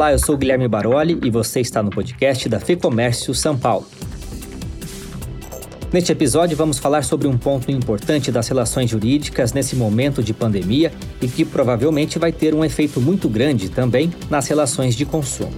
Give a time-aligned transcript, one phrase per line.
[0.00, 3.86] Olá, eu sou Guilherme Baroli e você está no podcast da FEComércio São Paulo.
[5.92, 10.90] Neste episódio, vamos falar sobre um ponto importante das relações jurídicas nesse momento de pandemia
[11.20, 15.52] e que provavelmente vai ter um efeito muito grande também nas relações de consumo.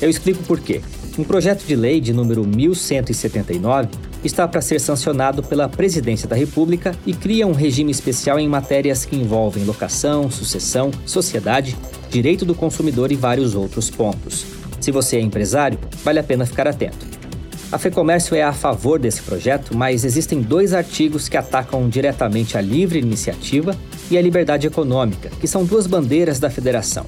[0.00, 0.80] Eu explico por quê.
[1.18, 3.90] Um projeto de lei de número 1179
[4.24, 9.04] está para ser sancionado pela Presidência da República e cria um regime especial em matérias
[9.04, 11.76] que envolvem locação, sucessão, sociedade,
[12.10, 14.46] direito do consumidor e vários outros pontos.
[14.80, 17.06] Se você é empresário, vale a pena ficar atento.
[17.70, 22.60] A FEComércio é a favor desse projeto, mas existem dois artigos que atacam diretamente a
[22.60, 23.74] livre iniciativa
[24.10, 27.06] e a liberdade econômica, que são duas bandeiras da federação.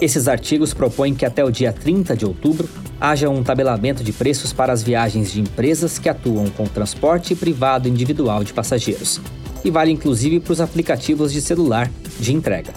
[0.00, 2.68] Esses artigos propõem que até o dia 30 de outubro
[3.00, 7.88] haja um tabelamento de preços para as viagens de empresas que atuam com transporte privado
[7.88, 9.20] individual de passageiros.
[9.64, 12.72] E vale inclusive para os aplicativos de celular de entrega.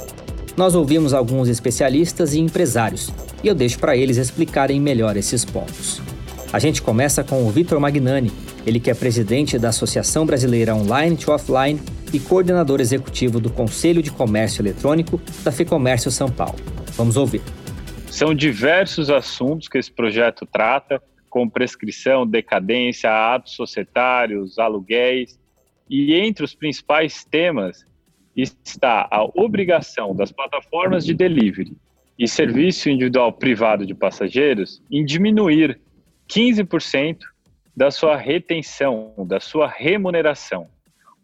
[0.58, 3.10] Nós ouvimos alguns especialistas e empresários,
[3.44, 6.02] e eu deixo para eles explicarem melhor esses pontos.
[6.52, 8.32] A gente começa com o Vitor Magnani,
[8.65, 11.80] ele que é presidente da Associação Brasileira Online to Offline
[12.12, 16.55] e coordenador executivo do Conselho de Comércio Eletrônico da FEComércio São Paulo.
[16.98, 17.41] Vamos ouvir.
[18.12, 25.40] São diversos assuntos que esse projeto trata, como prescrição, decadência, atos societários, aluguéis.
[25.90, 27.85] E entre os principais temas
[28.35, 31.77] está a obrigação das plataformas de delivery
[32.18, 35.80] e serviço individual privado de passageiros em diminuir
[36.27, 37.20] 15%
[37.76, 40.68] da sua retenção, da sua remuneração.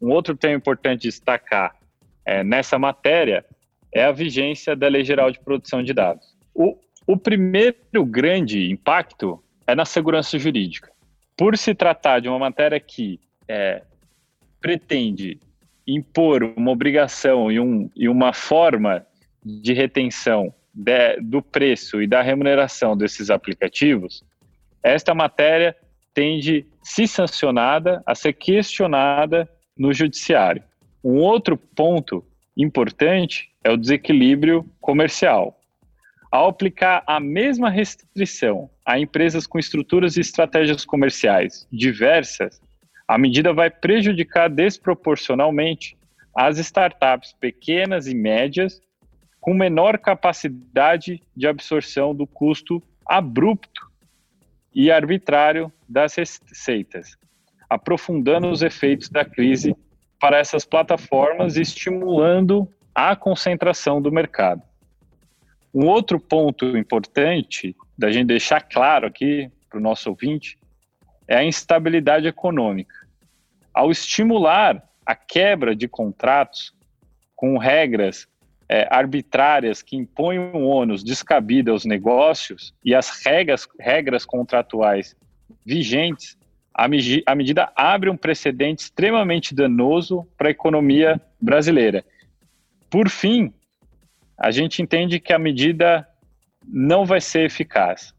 [0.01, 1.75] Um outro tema importante destacar
[2.23, 3.43] é, nessa matéria
[3.91, 6.34] é a vigência da Lei Geral de Proteção de Dados.
[6.55, 10.89] O, o primeiro grande impacto é na segurança jurídica.
[11.37, 13.83] Por se tratar de uma matéria que é,
[14.61, 15.37] pretende
[15.85, 19.05] impor uma obrigação e, um, e uma forma
[19.43, 24.23] de retenção de, do preço e da remuneração desses aplicativos,
[24.81, 25.75] esta matéria
[26.13, 29.47] tende, se sancionada, a ser questionada
[29.77, 30.63] no judiciário.
[31.03, 32.25] Um outro ponto
[32.57, 35.59] importante é o desequilíbrio comercial.
[36.35, 42.59] Ao aplicar a mesma restrição a empresas com estruturas e estratégias comerciais diversas,
[43.07, 45.97] a medida vai prejudicar desproporcionalmente
[46.35, 48.81] as startups pequenas e médias
[49.39, 53.89] com menor capacidade de absorção do custo abrupto
[54.73, 57.15] e arbitrário das receitas,
[57.69, 59.73] aprofundando os efeitos da crise
[60.19, 64.61] para essas plataformas e estimulando a concentração do mercado.
[65.75, 70.57] Um outro ponto importante da gente deixar claro aqui para o nosso ouvinte
[71.27, 72.95] é a instabilidade econômica.
[73.73, 76.73] Ao estimular a quebra de contratos
[77.35, 78.25] com regras
[78.69, 85.13] é, arbitrárias que impõem um ônus descabido aos negócios e as regras, regras contratuais
[85.65, 86.37] vigentes,
[86.73, 92.01] a, a medida abre um precedente extremamente danoso para a economia brasileira.
[92.89, 93.53] Por fim,
[94.37, 96.07] a gente entende que a medida
[96.67, 98.13] não vai ser eficaz.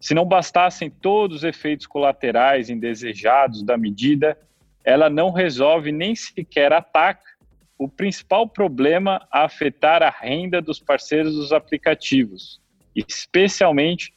[0.00, 4.36] Se não bastassem todos os efeitos colaterais indesejados da medida,
[4.84, 7.34] ela não resolve nem sequer ataca
[7.78, 12.60] o principal problema a afetar a renda dos parceiros dos aplicativos,
[12.94, 14.12] especialmente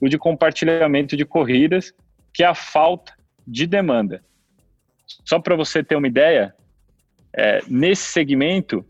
[0.00, 1.92] o de compartilhamento de corridas,
[2.32, 3.12] que é a falta
[3.46, 4.24] de demanda.
[5.24, 6.54] Só para você ter uma ideia,
[7.32, 8.84] é, nesse segmento,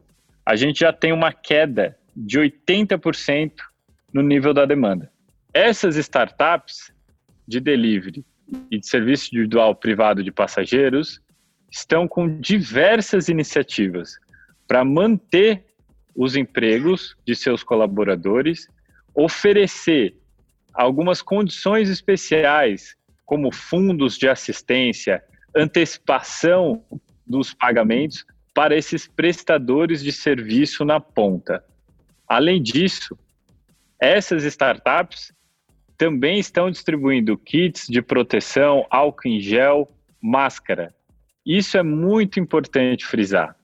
[0.45, 3.53] a gente já tem uma queda de 80%
[4.13, 5.11] no nível da demanda.
[5.55, 6.93] Essas startups
[7.47, 8.25] de delivery
[8.71, 11.21] e de serviço individual privado de passageiros
[11.71, 14.19] estão com diversas iniciativas
[14.67, 15.65] para manter
[16.15, 18.69] os empregos de seus colaboradores,
[19.15, 20.15] oferecer
[20.75, 25.23] algumas condições especiais, como fundos de assistência,
[25.57, 26.85] antecipação
[27.27, 31.65] dos pagamentos, para esses prestadores de serviço na ponta.
[32.29, 33.19] Além disso,
[34.01, 35.33] essas startups
[35.97, 39.89] também estão distribuindo kits de proteção, álcool em gel,
[40.21, 40.93] máscara.
[41.47, 43.57] Isso é muito importante frisar.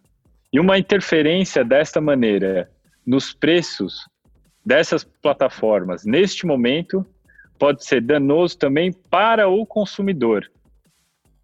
[0.52, 2.70] E uma interferência desta maneira
[3.06, 4.06] nos preços
[4.64, 7.06] dessas plataformas neste momento
[7.58, 10.48] pode ser danoso também para o consumidor,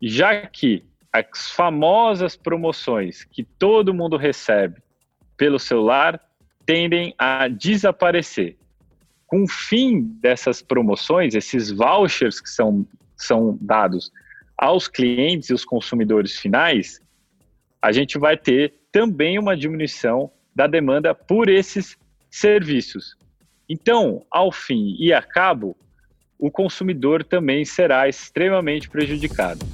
[0.00, 0.84] já que
[1.14, 4.82] as famosas promoções que todo mundo recebe
[5.36, 6.20] pelo celular
[6.66, 8.56] tendem a desaparecer.
[9.24, 12.84] Com o fim dessas promoções, esses vouchers que são,
[13.16, 14.10] são dados
[14.58, 17.00] aos clientes e os consumidores finais,
[17.80, 21.96] a gente vai ter também uma diminuição da demanda por esses
[22.28, 23.16] serviços.
[23.68, 25.76] Então, ao fim e a cabo,
[26.38, 29.64] o consumidor também será extremamente prejudicado.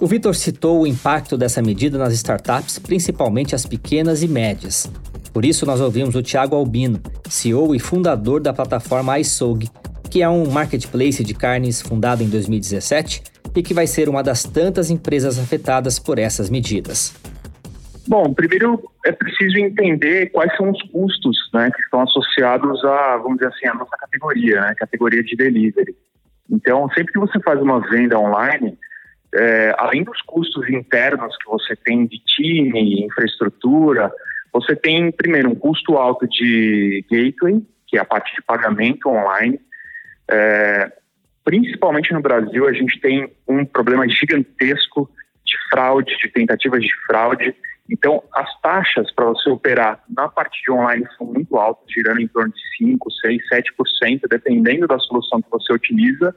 [0.00, 4.88] O Vitor citou o impacto dessa medida nas startups, principalmente as pequenas e médias.
[5.32, 9.68] Por isso, nós ouvimos o Thiago Albino, CEO e fundador da plataforma iSog,
[10.08, 13.24] que é um marketplace de carnes fundado em 2017
[13.56, 17.12] e que vai ser uma das tantas empresas afetadas por essas medidas.
[18.06, 23.38] Bom, primeiro é preciso entender quais são os custos né, que estão associados a, vamos
[23.38, 25.94] dizer assim, a nossa categoria, né, categoria de delivery.
[26.48, 28.78] Então, sempre que você faz uma venda online,
[29.34, 34.10] é, além dos custos internos que você tem de time, infraestrutura,
[34.52, 39.60] você tem, primeiro, um custo alto de gateway, que é a parte de pagamento online.
[40.30, 40.92] É,
[41.44, 45.10] principalmente no Brasil, a gente tem um problema gigantesco
[45.44, 47.54] de fraude, de tentativas de fraude.
[47.90, 52.28] Então, as taxas para você operar na parte de online são muito altas, girando em
[52.28, 56.34] torno de 5, 6, 7%, dependendo da solução que você utiliza.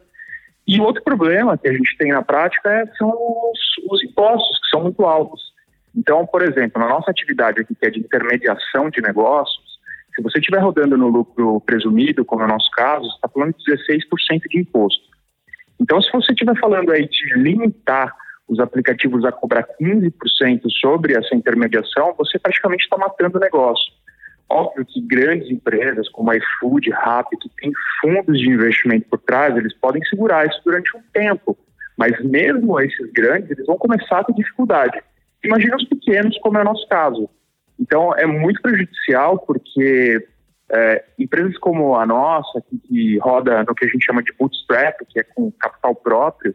[0.71, 3.59] E outro problema que a gente tem na prática é, são os,
[3.91, 5.41] os impostos, que são muito altos.
[5.93, 9.61] Então, por exemplo, na nossa atividade aqui, que é de intermediação de negócios,
[10.15, 13.53] se você estiver rodando no lucro presumido, como é o nosso caso, você está falando
[13.53, 15.03] de 16% de imposto.
[15.77, 18.15] Então, se você estiver falando aí de limitar
[18.47, 23.91] os aplicativos a cobrar 15% sobre essa intermediação, você praticamente está matando o negócio.
[24.51, 27.71] Óbvio que grandes empresas como a iFood, Rappi, que têm
[28.01, 31.57] fundos de investimento por trás, eles podem segurar isso durante um tempo.
[31.97, 35.01] Mas mesmo esses grandes, eles vão começar a ter dificuldade.
[35.41, 37.29] Imagina os pequenos, como é o nosso caso.
[37.79, 40.27] Então, é muito prejudicial porque
[40.69, 44.99] é, empresas como a nossa, que, que, roda no que a gente chama de bootstrap,
[45.07, 46.53] que é com capital próprio,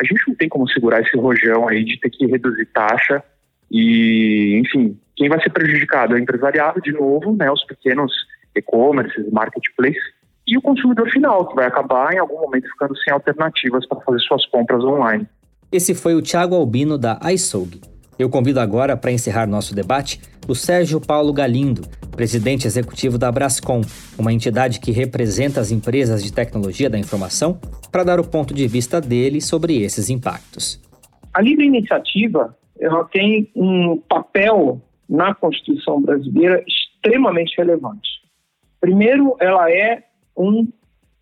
[0.00, 3.22] a gente não tem como segurar esse rojão aí de ter que reduzir taxa
[3.70, 8.12] e, enfim, quem vai ser prejudicado é o empresariado, de novo, né, os pequenos
[8.54, 10.02] e-commerces, marketplaces,
[10.46, 14.20] e o consumidor final, que vai acabar em algum momento ficando sem alternativas para fazer
[14.20, 15.26] suas compras online.
[15.72, 17.80] Esse foi o Thiago Albino da iSog.
[18.18, 21.82] Eu convido agora para encerrar nosso debate o Sérgio Paulo Galindo,
[22.12, 23.82] presidente executivo da Brascom,
[24.16, 27.60] uma entidade que representa as empresas de tecnologia da informação,
[27.90, 30.80] para dar o ponto de vista dele sobre esses impactos.
[31.34, 38.08] A livre iniciativa ela tem um papel na Constituição brasileira extremamente relevante.
[38.80, 40.04] Primeiro, ela é
[40.36, 40.68] um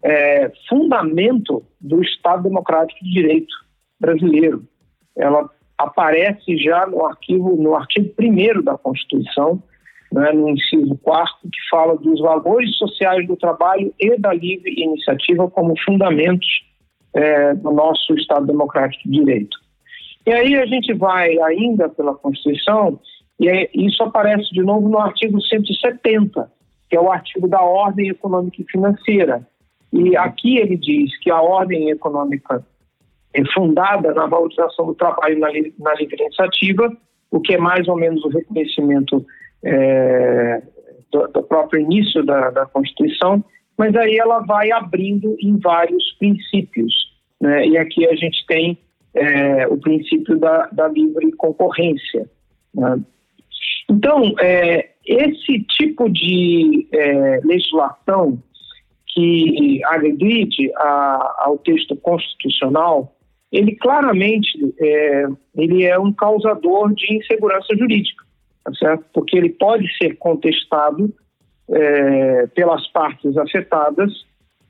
[0.03, 3.55] é, fundamento do Estado Democrático de Direito
[4.01, 4.65] brasileiro.
[5.17, 5.49] Ela
[5.79, 9.63] aparece já no artigo no artigo 1 da Constituição,
[10.13, 15.51] né, no inciso 4 que fala dos valores sociais do trabalho e da livre iniciativa
[15.51, 16.47] como fundamentos
[17.15, 19.64] é, do nosso Estado Democrático de Direito.
[20.27, 22.99] E aí a gente vai ainda pela Constituição
[23.39, 26.51] e isso aparece de novo no artigo 170,
[26.89, 29.47] que é o artigo da ordem econômica e financeira.
[29.93, 32.65] E aqui ele diz que a ordem econômica
[33.33, 35.49] é fundada na valorização do trabalho na,
[35.79, 36.97] na livre iniciativa,
[37.31, 39.27] o que é mais ou menos o reconhecimento
[39.65, 40.63] é,
[41.11, 43.45] do, do, próprio início da, da, Constituição,
[43.77, 46.95] mas aí ela vai abrindo em vários princípios.
[47.41, 47.67] Né?
[47.67, 48.79] E aqui a gente tem
[49.15, 52.29] é, o princípio da, da livre concorrência.
[52.75, 53.01] Né?
[53.89, 58.43] Então, é, esse tipo de é, legislação
[59.09, 63.15] que agride a, ao texto constitucional,
[63.53, 68.25] ele claramente é, ele é um causador de insegurança jurídica,
[68.65, 69.05] tá certo?
[69.13, 71.15] Porque ele pode ser contestado
[71.71, 74.13] é, pelas partes afetadas,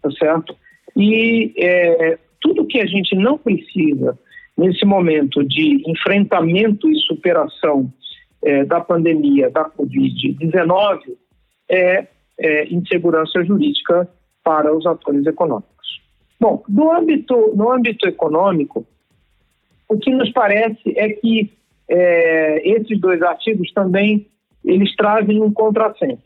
[0.02, 0.54] tá certo?
[0.94, 4.18] E é, tudo que a gente não precisa
[4.56, 7.92] nesse momento de enfrentamento e superação
[8.42, 11.00] é, da pandemia da Covid-19
[11.68, 12.06] é,
[12.38, 14.08] é insegurança jurídica
[14.42, 15.74] para os atores econômicos.
[16.38, 18.86] Bom, no âmbito, no âmbito econômico,
[19.88, 21.52] o que nos parece é que
[21.88, 24.26] é, esses dois artigos também
[24.64, 26.22] eles trazem um contrassenso,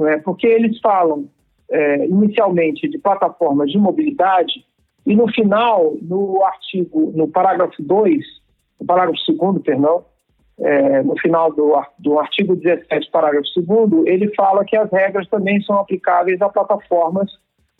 [0.00, 0.18] é?
[0.18, 1.28] porque eles falam
[1.70, 4.64] é, inicialmente de plataformas de mobilidade
[5.06, 8.24] e no final, no artigo, no parágrafo 2,
[8.80, 10.04] no parágrafo 2, perdão,
[10.58, 15.60] é, no final do, do artigo 17, parágrafo 2, ele fala que as regras também
[15.62, 17.30] são aplicáveis a plataformas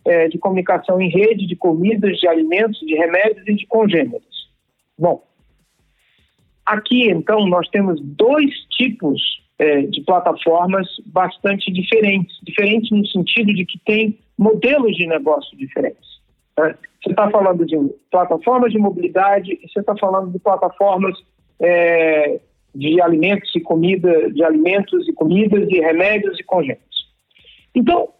[0.04, 4.48] é, de comunicação em rede, de comidas, de alimentos, de remédios e de congêneres.
[4.98, 5.22] Bom,
[6.66, 9.20] aqui então nós temos dois tipos
[9.58, 16.11] é, de plataformas bastante diferentes, diferentes no sentido de que tem modelos de negócio diferentes.
[16.58, 16.74] Né?
[17.02, 17.76] Você está falando de
[18.10, 21.16] plataformas de mobilidade e você está falando de plataformas
[21.60, 22.40] é,
[22.74, 26.82] de alimentos e comida, de alimentos e comidas e remédios e congêneres.
[27.74, 28.10] Então,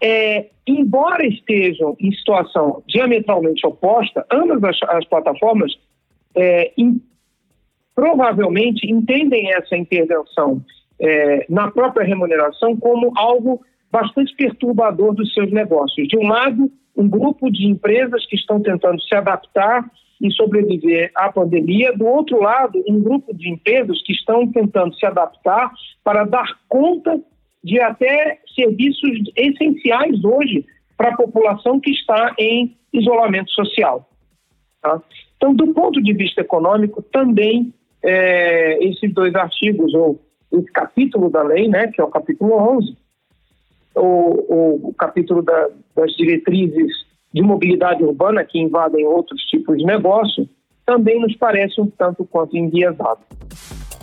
[0.00, 5.72] é, embora estejam em situação diametralmente oposta, ambas as, as plataformas
[6.34, 7.00] é, in,
[7.94, 10.62] provavelmente entendem essa intervenção
[11.00, 16.08] é, na própria remuneração como algo bastante perturbador dos seus negócios.
[16.08, 19.84] De um lado, um grupo de empresas que estão tentando se adaptar
[20.20, 21.92] e sobreviver à pandemia.
[21.96, 25.72] Do outro lado, um grupo de empresas que estão tentando se adaptar
[26.02, 27.20] para dar conta
[27.62, 30.64] de até serviços essenciais hoje
[30.96, 34.08] para a população que está em isolamento social.
[34.80, 35.02] Tá?
[35.36, 40.20] Então, do ponto de vista econômico, também é, esses dois artigos, ou
[40.52, 42.96] esse capítulo da lei, né, que é o capítulo 11,
[43.96, 50.48] o, o capítulo da, das diretrizes de mobilidade urbana que invadem outros tipos de negócio,
[50.86, 53.20] também nos parece um tanto quanto enviesado.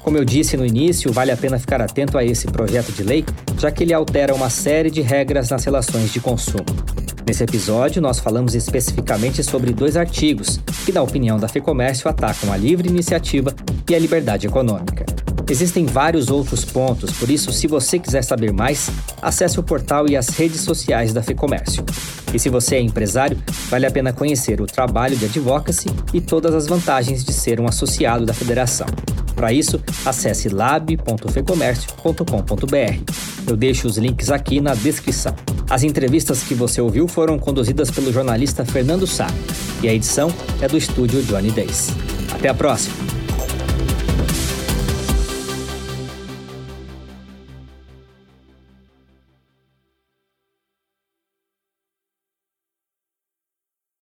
[0.03, 3.23] Como eu disse no início, vale a pena ficar atento a esse projeto de lei,
[3.59, 6.65] já que ele altera uma série de regras nas relações de consumo.
[7.25, 12.57] Nesse episódio, nós falamos especificamente sobre dois artigos que, na opinião da FEComércio, atacam a
[12.57, 13.53] livre iniciativa
[13.89, 15.00] e a liberdade econômica.
[15.51, 18.89] Existem vários outros pontos, por isso, se você quiser saber mais,
[19.21, 21.83] acesse o portal e as redes sociais da FEComércio.
[22.33, 23.37] E se você é empresário,
[23.69, 27.67] vale a pena conhecer o trabalho de advocacy e todas as vantagens de ser um
[27.67, 28.87] associado da federação.
[29.35, 33.11] Para isso, acesse lab.fecomércio.com.br.
[33.45, 35.35] Eu deixo os links aqui na descrição.
[35.69, 39.27] As entrevistas que você ouviu foram conduzidas pelo jornalista Fernando Sá
[39.83, 41.89] e a edição é do estúdio Johnny Days.
[42.33, 43.10] Até a próxima!